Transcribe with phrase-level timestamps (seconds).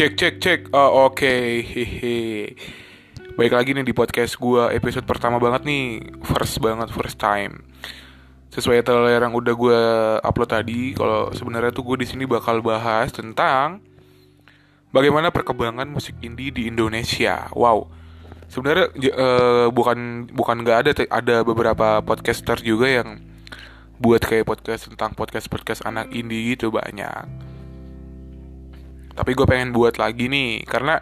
[0.00, 0.60] Cek cek cek.
[0.72, 1.28] Oh, oke.
[1.60, 2.56] Hehe.
[3.36, 7.68] Baik lagi nih di podcast gua episode pertama banget nih, first banget, first time.
[8.48, 9.80] Sesuai trailer yang udah gua
[10.24, 13.84] upload tadi, kalau sebenarnya tuh gue di sini bakal bahas tentang
[14.88, 17.52] bagaimana perkembangan musik indie di Indonesia.
[17.52, 17.92] Wow.
[18.48, 23.20] Sebenarnya uh, bukan bukan nggak ada ada beberapa podcaster juga yang
[24.00, 27.49] buat kayak podcast tentang podcast podcast anak indie gitu banyak
[29.20, 30.96] tapi gue pengen buat lagi nih karena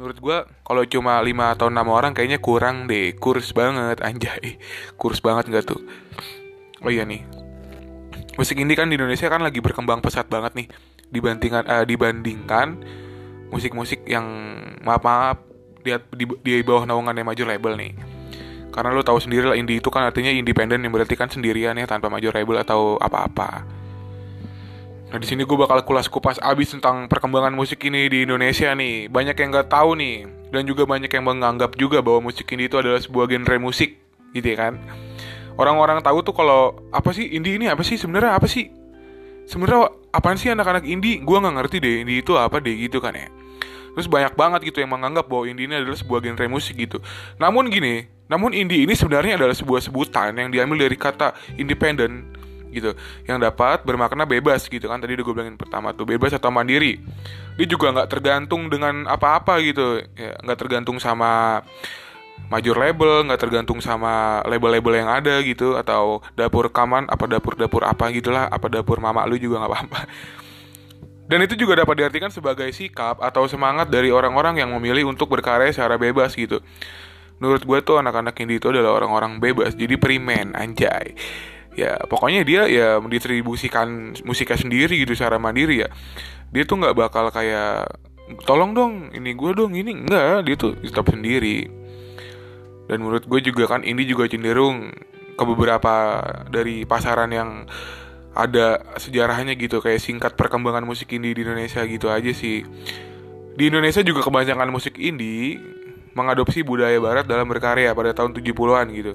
[0.00, 3.12] menurut gue kalau cuma 5 atau 6 orang kayaknya kurang deh.
[3.20, 4.56] Kurs banget anjay.
[4.96, 5.84] Kurs banget gak tuh?
[6.80, 7.20] Oh iya nih.
[8.40, 10.66] Musik indie kan di Indonesia kan lagi berkembang pesat banget nih.
[11.12, 12.80] Dibandingkan uh, dibandingkan
[13.52, 14.24] musik-musik yang
[14.80, 15.36] maaf maaf
[15.84, 17.92] di, di, di bawah naungannya major label nih.
[18.72, 21.84] Karena lo tahu sendiri lah indie itu kan artinya independen yang berarti kan sendirian ya
[21.84, 23.79] tanpa major label atau apa-apa
[25.10, 29.10] Nah di sini gue bakal kulas kupas abis tentang perkembangan musik ini di Indonesia nih.
[29.10, 32.78] Banyak yang nggak tahu nih, dan juga banyak yang menganggap juga bahwa musik ini itu
[32.78, 33.98] adalah sebuah genre musik,
[34.30, 34.78] gitu ya kan?
[35.58, 38.70] Orang-orang tahu tuh kalau apa sih indie ini apa sih sebenarnya apa sih?
[39.50, 41.18] Sebenarnya apaan sih anak-anak indie?
[41.26, 43.26] Gue nggak ngerti deh indie itu apa deh gitu kan ya.
[43.98, 47.02] Terus banyak banget gitu yang menganggap bahwa indie ini adalah sebuah genre musik gitu.
[47.42, 52.30] Namun gini, namun indie ini sebenarnya adalah sebuah sebutan yang diambil dari kata independen
[52.70, 52.96] gitu.
[53.26, 55.02] Yang dapat bermakna bebas gitu kan.
[55.02, 57.02] Tadi udah gue bilangin pertama tuh bebas atau mandiri.
[57.58, 60.00] Dia juga nggak tergantung dengan apa-apa gitu.
[60.16, 61.62] Ya nggak tergantung sama
[62.50, 68.10] major label nggak tergantung sama label-label yang ada gitu atau dapur kaman apa dapur-dapur apa
[68.10, 70.00] gitulah apa dapur mama lu juga nggak apa-apa.
[71.30, 75.70] Dan itu juga dapat diartikan sebagai sikap atau semangat dari orang-orang yang memilih untuk berkarya
[75.70, 76.58] secara bebas gitu.
[77.38, 81.16] Menurut gue tuh anak-anak indie itu adalah orang-orang bebas jadi primen anjay
[81.80, 85.88] ya pokoknya dia ya mendistribusikan musiknya sendiri gitu secara mandiri ya.
[86.52, 87.88] Dia tuh nggak bakal kayak
[88.44, 89.96] tolong dong ini gue dong ini.
[89.96, 91.64] Enggak dia tuh tetap sendiri.
[92.90, 94.92] Dan menurut gue juga kan ini juga cenderung
[95.38, 96.20] ke beberapa
[96.52, 97.64] dari pasaran yang
[98.36, 102.66] ada sejarahnya gitu kayak singkat perkembangan musik indie di Indonesia gitu aja sih.
[103.56, 105.58] Di Indonesia juga kebanyakan musik indie
[106.14, 109.14] mengadopsi budaya barat dalam berkarya pada tahun 70-an gitu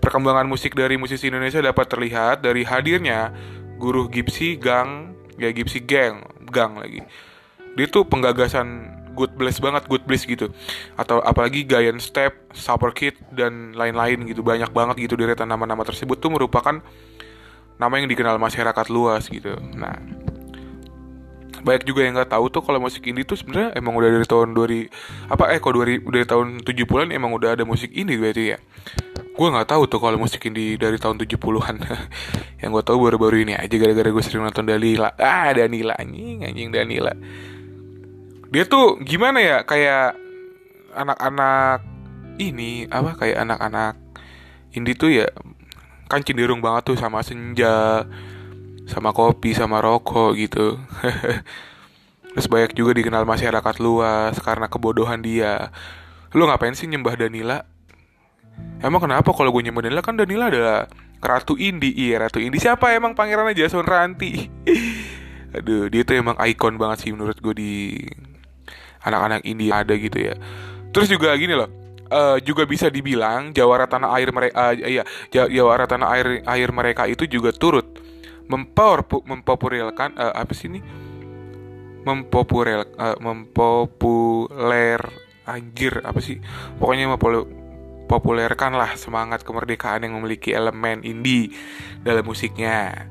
[0.00, 3.30] Perkembangan musik dari musisi Indonesia dapat terlihat dari hadirnya
[3.76, 7.04] guru Gipsy Gang, ya Gipsy Gang, Gang lagi.
[7.76, 10.48] Dia tuh penggagasan good bless banget, good bliss gitu.
[10.96, 14.40] Atau apalagi Giant Step, Super Kid dan lain-lain gitu.
[14.40, 16.80] Banyak banget gitu deretan nama-nama tersebut tuh merupakan
[17.80, 19.56] nama yang dikenal masyarakat luas gitu.
[19.76, 19.96] Nah,
[21.60, 24.56] banyak juga yang nggak tahu tuh kalau musik indie tuh sebenarnya emang udah dari tahun
[24.56, 28.58] 2000 apa eh kok dari dari tahun 70-an emang udah ada musik indie berarti ya
[29.30, 31.76] gue nggak tahu tuh kalau musik indie dari tahun 70-an
[32.60, 36.68] yang gue tahu baru-baru ini aja gara-gara gue sering nonton Dalila ah Danila anjing anjing
[36.74, 37.14] Danila.
[38.50, 40.18] Dia tuh gimana ya kayak
[40.92, 41.86] anak-anak
[42.42, 43.94] ini apa kayak anak-anak
[44.74, 45.30] indie tuh ya
[46.10, 48.02] kan cenderung banget tuh sama senja
[48.90, 50.74] sama kopi sama rokok gitu.
[52.34, 55.70] Terus banyak juga dikenal masyarakat luas karena kebodohan dia.
[56.34, 57.62] Lu ngapain sih nyembah Danila
[58.80, 60.88] Emang kenapa kalau gue nyebut Danila kan Danila adalah
[61.20, 61.92] Ratu Indi.
[61.92, 62.56] Iya Ratu Indi.
[62.56, 64.48] Siapa emang pangerannya Jason Ranti.
[65.56, 67.72] Aduh dia tuh emang ikon banget sih menurut gue di
[69.04, 70.34] Anak-anak Indi ada gitu ya.
[70.90, 75.86] Terus juga gini loh Uh, juga bisa dibilang jawara tanah air mereka uh, iya jawara
[75.86, 77.86] tanah air air mereka itu juga turut
[78.50, 80.82] mempower mempopulerkan uh, apa sih ini?
[82.02, 84.98] Mempopuler uh, mempopuler
[85.46, 86.42] anjir apa sih?
[86.82, 87.14] Pokoknya
[88.10, 91.54] populerkanlah semangat kemerdekaan yang memiliki elemen indie
[92.02, 93.06] dalam musiknya.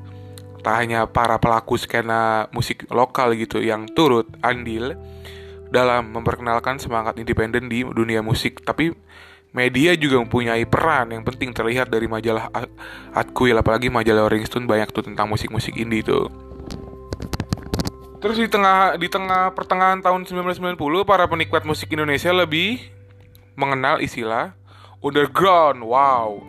[0.60, 4.92] Tak hanya para pelaku skena musik lokal gitu yang turut andil
[5.72, 8.92] dalam memperkenalkan semangat independen di dunia musik, tapi
[9.56, 12.52] media juga mempunyai peran yang penting terlihat dari majalah
[13.16, 16.28] Atkuil apalagi majalah Rolling Stone banyak tuh tentang musik-musik indie tuh.
[18.20, 20.76] Terus di tengah di tengah pertengahan tahun 1990
[21.08, 22.92] para penikmat musik Indonesia lebih
[23.56, 24.59] mengenal istilah
[25.00, 26.40] underground wow.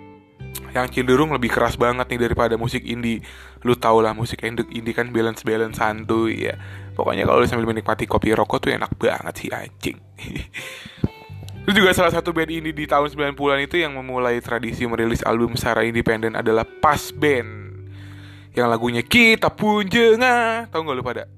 [0.72, 3.20] Yang cenderung lebih keras banget nih daripada musik indie.
[3.68, 6.56] Lu tau lah musik indie kan balance balance santuy ya.
[6.96, 9.98] Pokoknya kalau lu sambil menikmati kopi rokok tuh enak banget sih anjing.
[11.62, 15.54] Itu juga salah satu band indie di tahun 90-an itu yang memulai tradisi merilis album
[15.54, 17.70] secara independen adalah Pas Band.
[18.58, 20.74] Yang lagunya Kita Pun Jengah.
[20.74, 21.30] Tau gak lu pada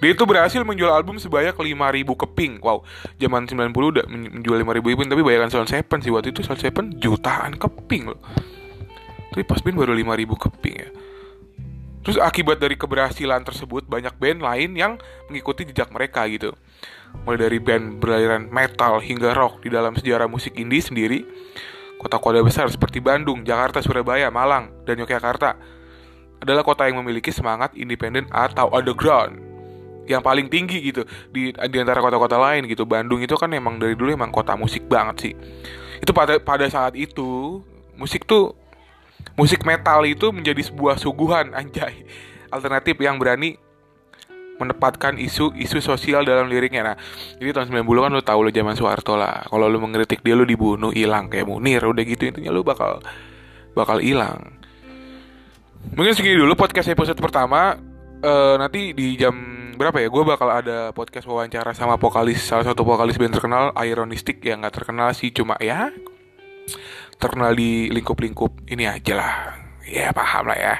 [0.00, 2.52] dia itu berhasil menjual album sebanyak 5000 keping.
[2.64, 2.88] Wow,
[3.20, 6.96] zaman 90 udah menjual 5000 keping tapi bayangkan Sound Seven sih waktu itu Sound Seven
[6.96, 8.20] jutaan keping loh.
[9.30, 10.88] Tapi pas bin baru 5000 keping ya.
[12.00, 14.92] Terus akibat dari keberhasilan tersebut banyak band lain yang
[15.28, 16.56] mengikuti jejak mereka gitu.
[17.28, 21.28] Mulai dari band beraliran metal hingga rock di dalam sejarah musik indie sendiri,
[22.00, 25.60] kota-kota besar seperti Bandung, Jakarta, Surabaya, Malang, dan Yogyakarta
[26.40, 29.49] adalah kota yang memiliki semangat independen atau underground
[30.10, 32.82] yang paling tinggi gitu di di antara kota-kota lain gitu.
[32.82, 35.34] Bandung itu kan emang dari dulu emang kota musik banget sih.
[36.02, 37.62] Itu pada pada saat itu
[37.94, 38.58] musik tuh
[39.38, 42.02] musik metal itu menjadi sebuah suguhan anjay
[42.50, 43.56] alternatif yang berani
[44.60, 46.92] menempatkan isu-isu sosial dalam liriknya.
[46.92, 46.96] Nah,
[47.40, 49.48] jadi tahun 90 kan lu tahu lu zaman Soeharto lah.
[49.48, 53.00] Kalau lu mengkritik dia lu dibunuh, hilang kayak Munir, udah gitu intinya lu bakal
[53.72, 54.60] bakal hilang.
[55.96, 57.80] Mungkin segini dulu podcast episode pertama.
[58.20, 59.32] Uh, nanti di jam
[59.80, 60.12] berapa ya?
[60.12, 64.76] Gue bakal ada podcast wawancara sama vokalis salah satu vokalis band terkenal, Ironistic yang nggak
[64.76, 65.88] terkenal sih, cuma ya
[67.16, 69.32] terkenal di lingkup-lingkup ini aja lah.
[69.88, 70.74] Ya paham lah ya.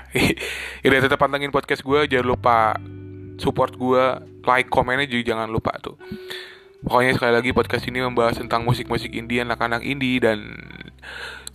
[0.85, 2.76] Udah tetap pantengin podcast gue jangan lupa
[3.41, 4.05] support gue
[4.44, 5.96] like komennya juga jangan lupa tuh.
[6.85, 10.44] Pokoknya sekali lagi podcast ini membahas tentang musik-musik indie anak-anak indie dan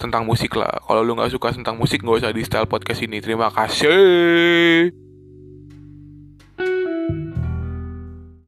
[0.01, 0.81] tentang musik lah.
[0.85, 3.21] Kalau lu nggak suka tentang musik nggak usah di style podcast ini.
[3.21, 5.04] Terima kasih